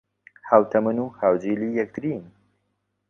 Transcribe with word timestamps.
ھاوتەمەن 0.49 0.97
و 1.01 1.05
ھاوجیلی 1.19 1.69
یەکترین 1.79 2.23